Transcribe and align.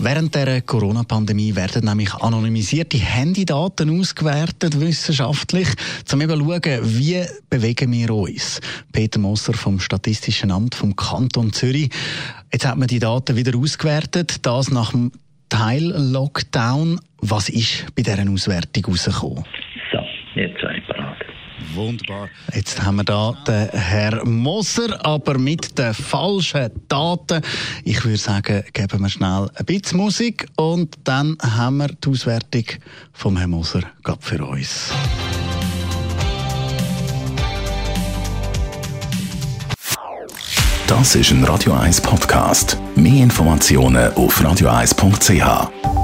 Während 0.00 0.32
der 0.36 0.62
Corona-Pandemie 0.62 1.56
werden 1.56 1.84
nämlich 1.84 2.14
anonymisierte 2.14 2.96
Handydaten 2.98 3.98
ausgewertet, 3.98 4.78
wissenschaftlich, 4.78 5.66
um 6.12 6.20
eben 6.20 6.38
zu 6.38 6.46
schauen, 6.46 6.80
wie 6.84 7.24
bewegen 7.50 7.90
wir 7.90 8.14
uns. 8.14 8.60
Peter 8.92 9.18
Moser 9.18 9.54
vom 9.54 9.80
Statistischen 9.80 10.52
Amt 10.52 10.76
vom 10.76 10.94
Kanton 10.94 11.52
Zürich. 11.52 11.90
Jetzt 12.52 12.64
hat 12.64 12.78
man 12.78 12.86
die 12.86 13.00
Daten 13.00 13.34
wieder 13.34 13.58
ausgewertet, 13.58 14.46
das 14.46 14.70
nach 14.70 14.92
dem 14.92 15.10
Teil-Lockdown. 15.48 17.00
Was 17.20 17.48
ist 17.48 17.86
bei 17.96 18.02
dieser 18.02 18.30
Auswertung 18.30 18.84
rausgekommen? 18.84 19.44
Wunderbar. 21.74 22.28
Jetzt 22.54 22.82
haben 22.82 22.96
wir 22.96 23.04
da 23.04 23.36
den 23.46 23.68
Herr 23.70 24.24
Moser, 24.24 25.04
aber 25.04 25.38
mit 25.38 25.78
den 25.78 25.94
falschen 25.94 26.70
Daten. 26.88 27.42
Ich 27.84 28.04
würde 28.04 28.16
sagen, 28.16 28.64
geben 28.72 29.00
wir 29.00 29.08
schnell 29.08 29.50
ein 29.54 29.64
bisschen 29.64 29.98
Musik 29.98 30.46
und 30.56 30.96
dann 31.04 31.36
haben 31.42 31.78
wir 31.78 31.88
die 31.88 32.08
Auswertung 32.08 32.64
vom 33.12 33.36
Herrn 33.36 33.50
Moser 33.50 33.82
für 34.20 34.44
uns. 34.44 34.92
Das 40.88 41.14
ist 41.14 41.30
ein 41.32 41.44
Radio 41.44 41.74
1 41.74 42.00
Podcast. 42.00 42.78
Mehr 42.96 43.22
Informationen 43.22 44.10
auf 44.14 44.40
radio1.ch. 44.40 45.97